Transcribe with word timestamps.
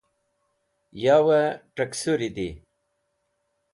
Yowey 1.03 1.47
Taksuri 1.75 2.29
Di 2.35 2.49